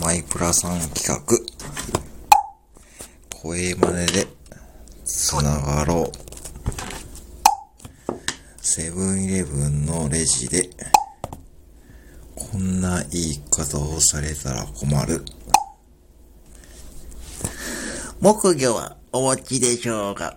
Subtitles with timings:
[0.00, 1.24] マイプラさん企画。
[3.42, 4.26] 声真似で
[5.04, 6.16] つながろう。
[8.60, 10.68] セブンイレブンのレジで、
[12.34, 15.24] こんな言い方をされたら困る。
[18.20, 20.36] 木魚はお持ちでしょうか？